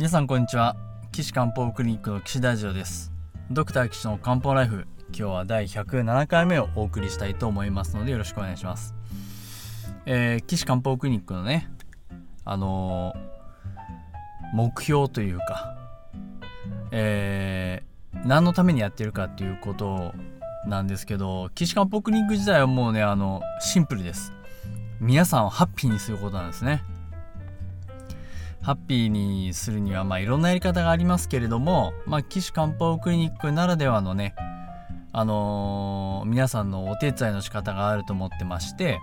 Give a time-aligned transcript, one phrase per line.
[0.00, 0.76] 皆さんこんにちは。
[1.12, 3.12] 岸漢方クリニックの岸大二郎です。
[3.50, 8.94] ドクター岸の漢方ライフ今日は第107回目をお送りしたいと思いますのでよろしくお願いします。
[10.06, 11.68] えー、岸漢方クリニックのね
[12.46, 15.76] あのー、目標というか
[16.92, 20.14] えー、何のためにやってるかっていうこと
[20.64, 24.32] なんですけど岸漢方クリニック自体はもうねあのシンプルです。
[24.98, 26.82] 皆さんをハッピーにすることなんですね。
[28.62, 34.34] ハッピーにするにはまあいろんなやり方がありますけれども、まあ、岸漢方クリニックならではのね
[35.12, 39.00] あのー、皆さんのお手伝いの仕方があると思ってまして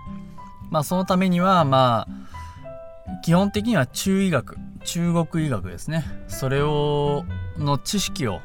[0.70, 6.04] まあそのためにはまあ基本的には中医学中国医学ですね。
[6.28, 7.24] それを
[7.58, 8.40] の知識を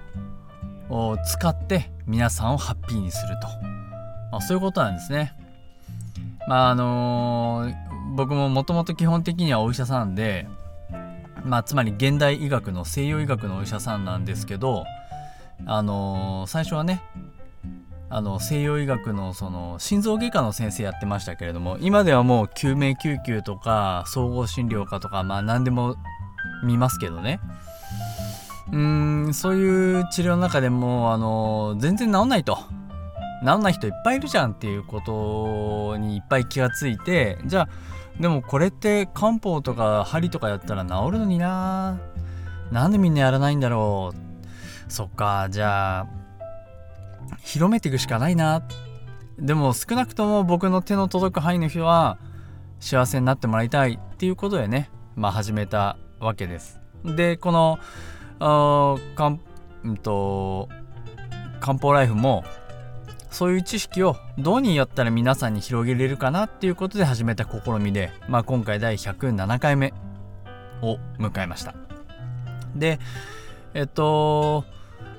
[1.26, 3.48] 使って皆さんをハッピーにすると、
[4.32, 5.34] まあ、そういうことなんですね。
[6.48, 10.48] まああのー、僕ももともと基本的にはお医者さんで
[11.46, 14.86] まあ、つまり現代医学の西洋医学のお医者さんなんですけど、
[15.66, 17.02] あのー、最初はね
[18.10, 25.96] あの西洋医学のその心臓外科の先生やってましたけれども今ではもう救命救急とか総合診療科とかまあ何でも
[26.64, 27.40] 見ますけどね。
[28.72, 32.60] うーんそういう治療の中でもあの全然治んないと。
[33.46, 37.68] 治んない人いっぱいいるじゃんっていうことにいっぱい気がついてじゃあ
[38.20, 42.00] でもこれって漢方とか針とかやったら治るのにな。
[42.72, 44.92] なんでみんなやらないんだろう。
[44.92, 45.48] そっか。
[45.50, 46.08] じゃあ
[47.42, 48.64] 広めていくしかないな。
[49.40, 52.18] でも少なくとも僕の手の届く範囲の人は
[52.80, 54.90] 幸せになってもらいたいっていうことでね。
[55.16, 56.80] まあ始めたわけです。
[57.04, 57.80] でこの
[58.40, 59.40] あかん、
[59.84, 60.70] うんと
[61.60, 62.44] 漢方ライフも
[63.34, 69.92] そういう知識をどうにやったら皆さんに広げれるかなっていうことで始めた試みで、まあ、今回第107回目
[70.84, 71.74] を迎えました。
[72.76, 73.00] で
[73.74, 74.66] えっと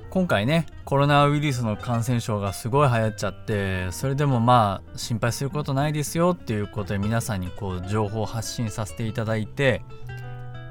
[0.09, 9.81] 今回ねコロナウイルスの感染症がすごい流行っちゃってそれでもまあ心配することないですよっていうことで皆さんにこう情報を発信させていただいて、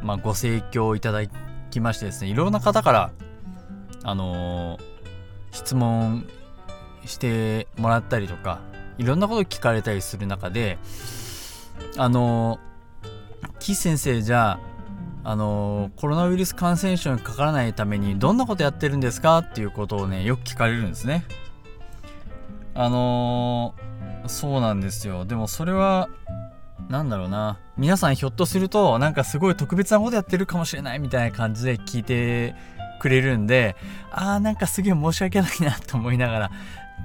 [0.03, 1.27] まあ、ご盛況いただ
[1.71, 3.13] きましてですねいろんな方から
[4.03, 4.81] あのー、
[5.53, 6.27] 質問
[7.07, 8.61] してもらったりとか
[8.99, 10.79] いろんなこと聞かれたりする中で
[11.97, 12.59] あの
[13.59, 14.59] 岸先生じゃ
[15.25, 19.39] ああのコロナウイルス感染症にかからないためにどんなことやってるんですか？
[19.39, 21.25] っていうことをねよく聞かれるんですね。
[22.75, 23.75] あの
[24.27, 25.25] そうなんですよ。
[25.25, 26.09] でもそれは
[26.89, 27.59] 何だろうな。
[27.79, 32.55] 皆さんひょっとするとなんかすごい特別なことやってるかもしれないみたいな感じで聞いて
[33.05, 33.77] くれるんで
[34.11, 36.51] あーなんかすげえ申し訳ないなと思いながら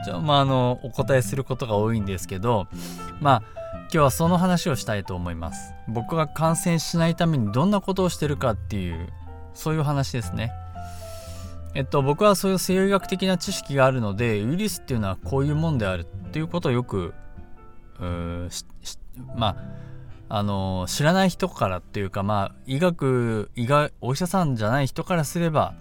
[0.05, 2.67] ちょまああのお答えすることが多いんですけど
[3.19, 3.43] まあ
[3.73, 5.73] 今日はその話をしたいと思います。
[5.87, 9.09] 僕が感染しないためにどんなことをしてるかっていう
[9.53, 10.53] そういう話ですね。
[11.73, 17.13] えっと僕はそういう西洋医学的な知識があるのでウイルスっていうのはこういうもんであるっていうことをよく
[19.35, 19.57] ま
[20.29, 25.73] ああの知らない人からっていうかまあ医学医学お医者さんじゃない人からすれば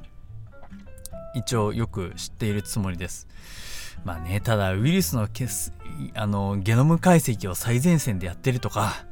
[1.38, 3.28] 一応よく知っているつもりです。
[4.04, 5.28] まあね、ただウイルスの
[6.14, 9.06] あのゲノム解析を最前線でやってるとか、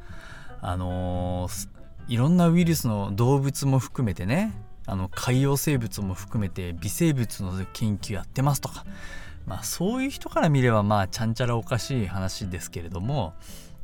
[0.60, 1.69] あのー、
[2.09, 4.53] いろんなウイルスの動物も含めてね
[4.87, 8.84] あの海洋生物も含めて微生物の研究やってますとか、
[9.47, 13.34] まあ、そういう人から見ればまあちゃんちゃらおかしい話ですけれども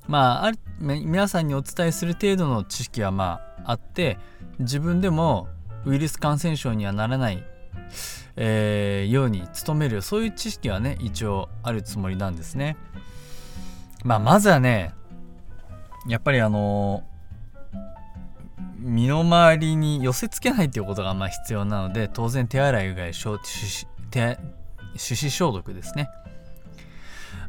[0.06, 4.18] まあある皆さんにお伝えする程度の知識はまああって
[4.60, 5.48] 自分でも
[5.84, 7.44] ウイルス感染症にはならない。
[8.36, 12.76] えー、ように努めるそういう知識はね一応あるつもりなんですね。
[14.04, 14.94] まあまずはね
[16.08, 17.04] やっぱりあの
[18.78, 23.20] 身の回りに寄せつけないっていうことがまあ必要なので当然手洗いうがい手
[24.10, 24.38] 手
[24.94, 26.08] 指消毒ですね。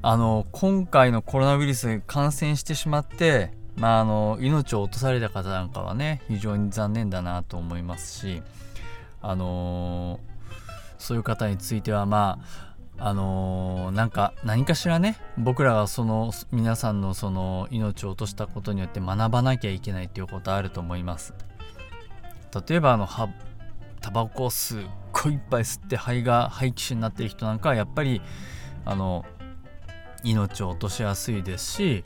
[0.02, 8.44] あの今回のコロナウイルス感染してしまってまあ、あの命を落とされた方なんかはね非常に残念だなと思いますし
[9.22, 10.33] あのー
[11.04, 12.40] そういう方についてはま
[12.98, 21.34] ああのー、なんか何かしらね僕らがその皆さんのその命を落としたことによって学ばなきゃいけないっていうことあると思います。
[22.68, 23.08] 例えばあの
[24.00, 28.22] タバコをすっごいいっぱい吸って肺が肺気腫になってる人なんかはやっぱり
[28.86, 29.26] あの
[30.24, 32.06] 命を落としやすいですし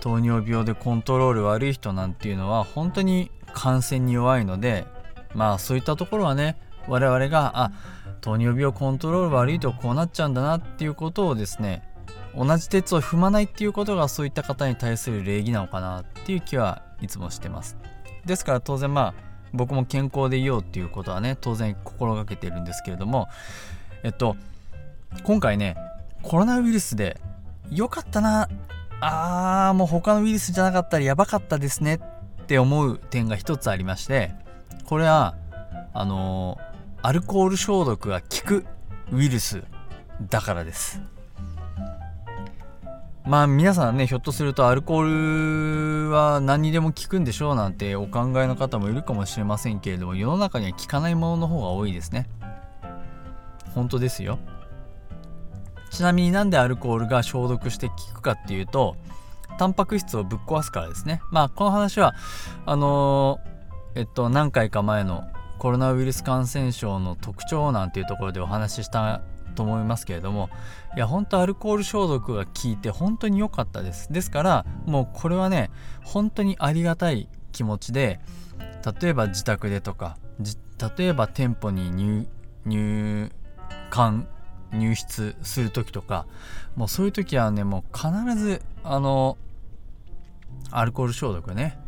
[0.00, 4.86] 糖尿病でコントロール悪い人なんていうのは本当に感染に弱いので
[5.34, 6.56] まあそういったところはね
[6.88, 7.72] 我々があ
[8.20, 11.82] 糖尿病コントロール悪いとこうなっちゃうんだなっていうことをですね
[12.36, 17.76] 同じ鉄を踏まないっていうことがそういった方に対する礼儀なのかなっていう気はいつもしてます。
[18.24, 19.14] ですから当然まあ
[19.52, 23.28] 僕も健康でいようっていうことはね当然心がけてるんですけれども
[24.04, 24.36] えっと
[25.24, 25.76] 今回ね
[26.22, 27.20] コロナウイルスで
[27.70, 28.48] 良かったな
[29.00, 31.94] あーもう他のウイルスじゃなかったらやばかったですね
[32.42, 34.32] って思う点が一つありまして
[34.84, 35.34] これは
[35.92, 36.69] あのー、
[37.02, 38.66] アルコール消毒が効く
[39.10, 39.62] ウイルス
[40.28, 41.00] だからです。
[43.24, 52.28] まあ皆さんねひょっとするとアルコールは何にでも効くんでしょうなんてお考えの方もいるかもしれませんけれども世の中には効かないものの方が多いですね。
[53.74, 54.38] 本当ですよ。
[55.90, 58.96] ちなみになんでアルコールが消毒して効くかっていうと
[59.58, 61.22] タンパク質をぶっ壊すからですね。
[61.30, 62.14] まあこの話は
[62.66, 65.24] あのー、えっと何回か前の
[65.60, 69.20] コロナウイルス感染症の特徴なんていうところでお話しした
[69.54, 70.48] と思いますけれども
[70.96, 74.10] いや本当アルコール消毒が効いて本当に良かったです。
[74.10, 75.70] ですからもうこれはね
[76.02, 78.20] 本当にありがたい気持ちで
[79.00, 80.16] 例えば自宅でとか
[80.98, 82.26] 例えば店舗に入
[82.64, 83.30] 入
[83.90, 84.26] 館
[84.72, 86.26] 入室する時とか
[86.74, 89.36] もうそういう時はねもう必ずあの
[90.70, 91.78] アルコール消毒ね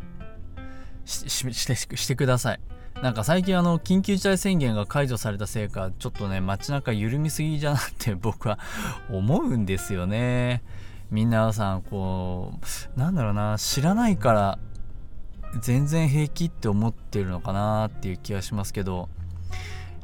[1.07, 2.61] してしてください。
[3.03, 8.61] なんか最近あの緊急事態宣言が解除されたせいかちょっとね街中緩みすぎじゃなって僕は
[9.11, 10.63] 思うんですよね。
[11.11, 12.61] 皆さんこ
[12.97, 14.59] うなんだろうな知らないから
[15.61, 19.09] 全然平気って思ってるのかなっていう気がしますけど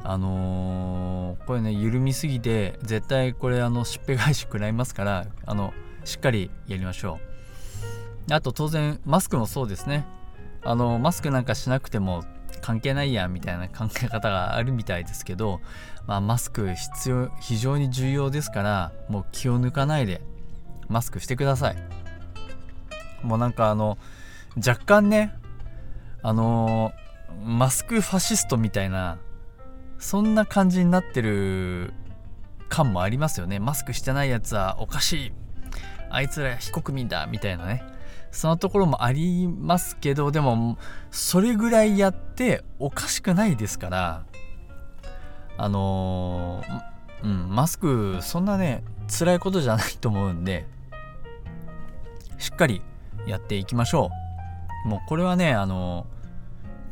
[0.03, 5.73] あのー、これね緩みすぎて絶対これあのしっぺ返し食らいますからあの
[6.03, 7.17] しっかりやりましょ
[8.29, 8.33] う。
[8.33, 10.05] あと当然マスクもそうですね。
[10.63, 12.25] あのマスクなんかしなくても
[12.59, 15.61] 関係ないやみたいな考え方があるみたいですけど、
[16.07, 20.21] まあ、マスク必要非常に重要ですからもう気を抜かないで
[20.87, 21.75] マスクしてください。
[23.23, 23.97] もうなんかあの
[24.55, 25.33] 若干ね
[26.21, 26.93] あの
[27.43, 29.17] マスクファシストみたいな
[29.97, 31.93] そんな感じになってる
[32.69, 33.59] 感もありますよね。
[33.59, 35.31] マスクしてないやつはおかしい。
[36.09, 37.83] あいつら非国民だみたいなね。
[38.31, 40.77] そのところもありますけどでも
[41.11, 44.23] それぐらいやっておかしくないですから。
[45.61, 46.63] あの、
[47.21, 50.65] うんマスクそんなね辛いことじゃないと思うんで
[52.37, 52.81] しっかり
[53.27, 54.09] やっていきましょ
[54.85, 54.87] う。
[54.87, 56.07] もうこれはねあの、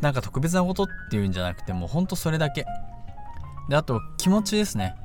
[0.01, 2.65] なんか特別なことっていうんじゃなくてもうほんとそれだけ。
[3.69, 4.95] であと気持ちですね。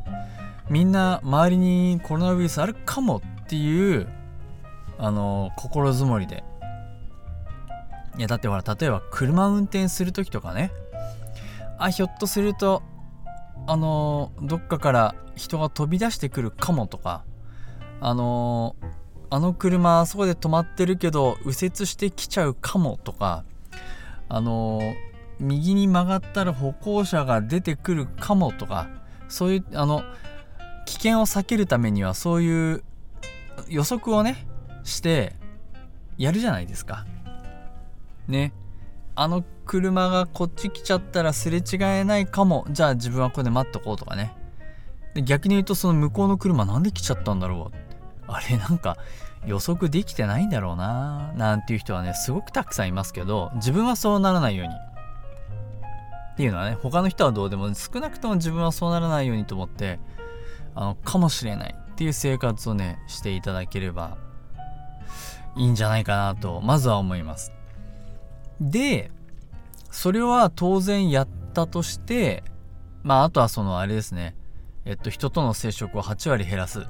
[0.69, 4.09] みんな周りにコロナウイルスあるかもっていう
[5.03, 6.45] あの心づもりで。
[8.17, 10.71] いやだってほら例えば車運転する時とかね。
[11.77, 12.85] あひょっとすると
[13.67, 17.25] あのどっかから人が飛び出してくるかもとか。
[18.01, 18.77] あの
[19.29, 23.45] あの車あそこで止まってるけど右折してきちゃうかもとか。
[24.29, 24.81] あの
[25.41, 28.87] 右に曲がったら歩行者が出てくるかもとか。
[29.29, 30.05] そういうあの
[30.87, 32.85] 危険を避けるためにはそういう
[33.69, 34.47] 予測をね
[34.85, 35.35] して
[36.19, 37.07] やるじゃないですか。
[38.29, 38.53] ね。
[39.15, 42.67] あの車がこっち来ちゃったらすれ違えないかも。
[42.71, 44.35] じゃあ自分はここで待っとこうとかね。
[45.15, 47.77] で逆に言うとその向こうの車なんで来ちゃったんだろう。
[48.27, 48.97] あれなんか
[49.47, 51.33] 予測できてないんだろうな。
[51.37, 54.75] なんていう人はね、すごくたくさんいますけど、自分はそうならないように。
[54.75, 59.99] っていうのはね、他の人はどうでも少なくとも自分はそうならないようにと思って、
[60.75, 64.17] あの、かもしれないっていう生活をね、していただければ
[65.57, 67.53] いいんじゃないかなと、まずは思います。
[68.61, 69.11] で、
[69.91, 72.45] それは当然やったとして、
[73.03, 74.35] まあ、あとはそのあれですね、
[74.85, 76.87] えっと、人との接触を8割減らす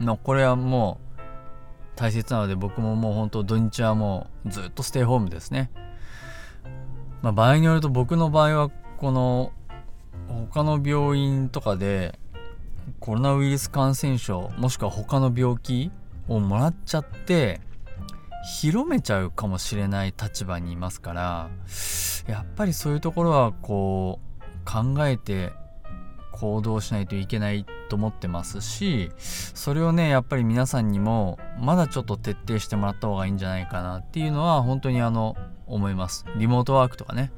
[0.00, 1.18] の、これはもう
[1.96, 5.70] 大切なので、僕ももう本当土日はもうずっとステイホームですね。
[7.22, 9.52] まあ、場合によると僕の場合は、この、
[10.28, 12.18] 他の病院とかで、
[13.00, 15.90] コロナウイルス感染症、もしくは他の病気
[16.28, 17.60] をもらっちゃって、
[18.44, 21.50] 広めちゃうかもしれない立場にいますから
[22.26, 25.52] やっぱりそういうところはこう考えて
[26.32, 36.24] 行動しないといけないと思ってますしそれをねやっぱり皆さんにもまだちょっと徹底してもらった方がいいんじゃないかなっていうのは本当にあの思います。
[36.36, 37.30] リモートワークとかね。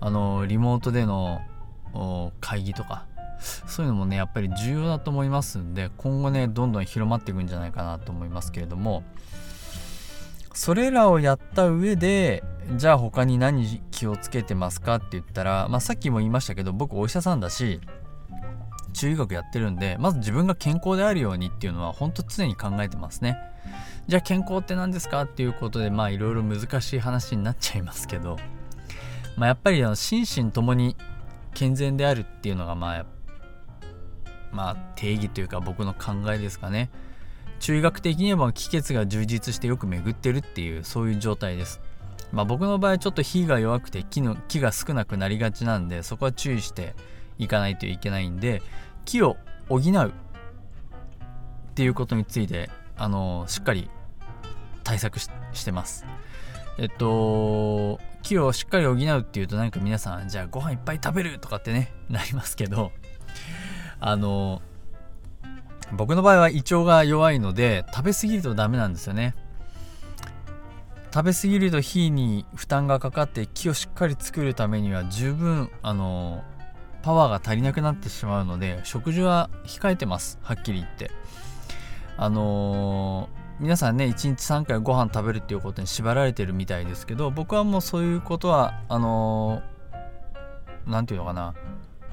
[0.00, 1.42] あのリモートでの
[2.40, 3.06] 会議とか。
[3.66, 9.02] そういうのもねやっぱり重要だと思いますんで今後ねどんどん広まっていくんじゃないかなと思いますけれども
[10.54, 12.44] それらをやった上で
[12.76, 17.80] じゃあ他に何気をつけてますかって言ったら、まあ、さっきも言いましたけど僕お医者さんだし
[18.92, 23.38] 中医学やってるんでまず自分が健康であるようにっていうのは本当常に考えてますね。
[24.06, 28.36] じゃあ健康って何ですかっていうことでまあいろいろ難しい話になっちゃいますけど
[29.36, 30.96] まあ、やっぱりあの心身ともに
[31.54, 33.06] 健全であるっていうのがまあ
[34.50, 36.90] まあ定義というか僕の考えですかね。
[37.62, 41.80] 中学的には気血が充実してよく巡ってるっていうそういう状態です。
[42.32, 46.96] まあ僕の場合ちょっと火が弱くて気の気が少なくなりがちなんでそこは注意して
[47.38, 48.62] いかないといけないんで
[49.04, 49.36] 気を
[49.68, 50.10] 補うっ
[51.74, 53.88] ていうことについてあのしっかり
[54.82, 55.28] 対策し
[55.64, 56.04] てます。
[56.78, 62.90] えっと気をしっかり補うっていうとなんか皆さんじゃあご飯いっぱい食べるとかってねなりますけど
[64.00, 64.62] あの
[65.92, 69.34] 僕の場合は胃腸が弱いので食べ過ぎるとダメなんですよね。
[71.12, 76.42] 食べ過ぎると火に負担がかかって木をしっかり作るためには十分あの
[77.02, 80.38] パワーが足りなくなってしまうので食事は控えてます。
[80.42, 81.10] はっきり言って。
[82.16, 89.62] あのー皆さんね1日3回ご飯食べるっていうことに縛られてるみたいですけど僕はもうそういうことはあの
[90.86, 91.54] 何、て言うのかな。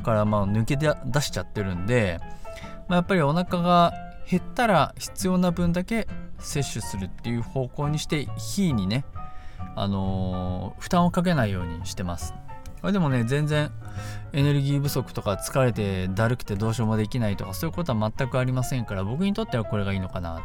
[0.03, 2.19] からまあ抜け出しちゃってるんで、
[2.89, 3.93] まあ、やっぱりお腹が
[4.29, 6.07] 減ったら必要な分だけ
[6.39, 9.05] 摂取するっていう方向にして火にね
[9.75, 12.33] あのー、負担をかけないようにしてます
[12.81, 13.71] これでもね全然
[14.33, 20.41] エネルギー不足とか疲れてだるくてどうしようもできないとかそういうことは全くありませんから僕にとってはこれがいいのかなっ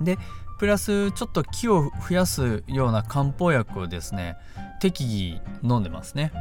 [0.00, 0.18] てで
[0.58, 4.36] プラスちょっと木を増やすような漢方薬をですね
[4.80, 6.32] 適宜飲んでますね。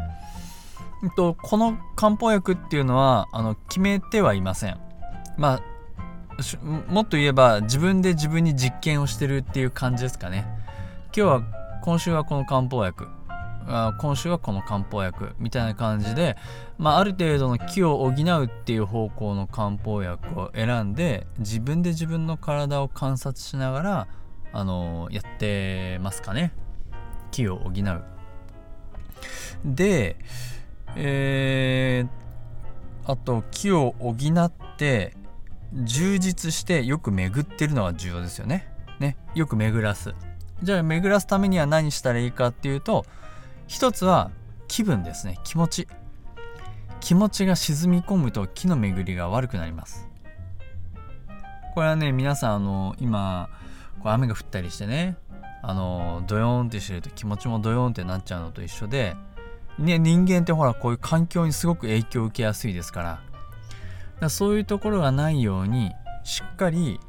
[1.16, 4.80] とこの漢方薬っていうのはあの決めてはいません。
[5.38, 5.64] まあ
[6.88, 10.46] もっと言えば自分で自分に実験をしてるっていう感じですかね。
[11.06, 11.44] 今日は
[11.84, 13.08] 今週はこの漢方薬
[13.72, 16.38] あ今週はこの漢方薬みたいな感じで、
[16.78, 24.08] まあ、ある程度の気を補うっていう方向の漢方薬を選んで自分で自分の体を観察しながら、
[24.54, 26.52] あの、やってますかね
[27.32, 28.04] 気を補う。
[29.64, 30.18] で、
[30.96, 35.16] えー、あと気を補って
[35.74, 38.68] 充実してよく巡ってるのが重要ですよね。
[39.00, 40.14] ねよく巡らす。
[40.62, 43.06] じゃあ巡らすためには何したらいいかっていうと
[43.68, 44.32] 一つは
[44.68, 45.88] 気分ですね気持ち
[47.00, 50.08] 気持ちが沈み込むと気の巡りが悪くなります
[51.76, 53.50] これはね皆さんあの今
[54.02, 55.16] こう雨が降ったりしてね
[55.62, 59.14] あのドヨーンってしてると気持ちもドヨーンってなっちゃうのと一緒で、
[59.80, 63.22] ね、人間ってほらこういう環境にすごく影響を受けやすいですから。
[64.20, 65.94] だそういうところがないように
[66.24, 67.00] しっかり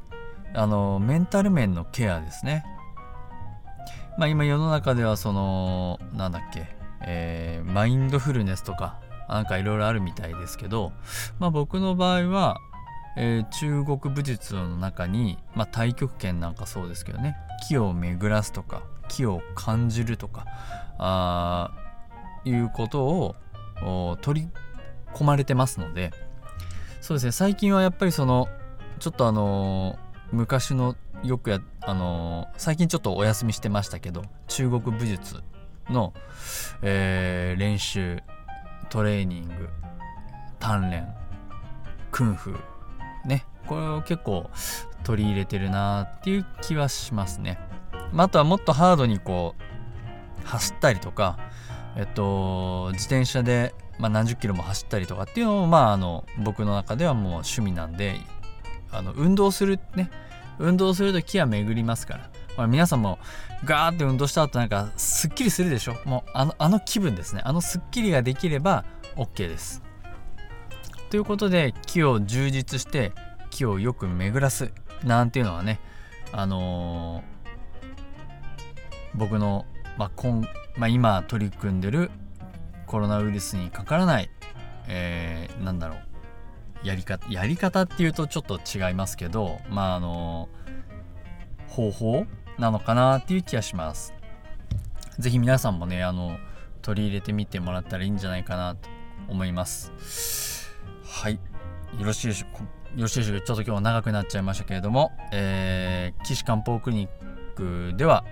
[0.53, 2.65] あのメンタル面のケアですね。
[4.17, 6.67] まあ、今世の中ではそのなんだっけ、
[7.01, 8.99] えー、マインドフルネスとか
[9.29, 10.91] なんかいろいろあるみたいですけど、
[11.39, 12.57] まあ、僕の場合は、
[13.17, 17.37] えー、中国武術の中に、まあ、太極拳なんかそうですけどね
[17.67, 20.45] 木を巡らすとか木を感じるとか
[20.97, 21.71] あ
[22.45, 23.03] いうこと
[23.83, 24.49] を取り
[25.13, 26.11] 込まれてますので
[27.01, 27.31] そうですね。
[27.31, 28.47] 最近はやっぱりその
[28.99, 35.41] ちょっとあのー、昔のよくやあのー、最近ちょっとお休みしてましたけど中国武術
[35.89, 36.13] の、
[36.83, 38.21] えー、練習
[38.89, 39.69] トレーニング
[40.59, 41.07] 鍛錬
[42.11, 44.49] クンフーねこれを結構
[45.03, 47.57] 取り入れてるなっていう気はしますね、
[48.11, 49.55] まあ、あとはもっとハードにこ
[50.43, 51.39] う走ったりとか
[51.95, 58.15] えっと自転車で、まあ、何十キロも走ったりとかっていうのもまああの僕の中ではもう趣味なんで
[58.91, 60.09] あの運動するね
[60.59, 62.29] 運動すると気は巡りますから。
[62.57, 63.17] まあ、皆さんも
[63.63, 65.95] ガーって運動した後なんかすっきりするでしょ？
[66.03, 67.41] もうあのあの気分ですね。
[67.45, 68.83] あのすっきりができれば
[69.15, 69.81] OK です。
[71.09, 73.13] ということで気を充実して
[73.49, 74.73] 気をよく巡らす
[75.05, 75.79] なんていうのはね、
[76.33, 79.65] あのー、僕の、
[80.01, 80.41] まあ今
[80.77, 82.09] まあ、今取り組んでる
[82.87, 84.31] コロナウイルスにかからない、
[84.87, 85.97] えー、なんだろ
[86.83, 90.49] うやり方やり方っていうとちょっと違いますけどまああの
[91.67, 92.25] 方法
[92.57, 94.15] なのかなっていう気がします。
[95.19, 96.37] 是非皆さんもねあの
[96.81, 98.89] 取り入れてみてもらったらいいんじゃないかなと
[99.27, 100.73] 思います。
[101.05, 101.33] はい。
[101.35, 101.39] よ
[102.05, 102.47] ろしいでしょ
[102.95, 103.45] うよろしいでしょうか？
[103.45, 107.09] ちょっと今日は長くなっちゃいましたけれども、えー、岸漢方クリニッ
[107.91, 108.25] クでは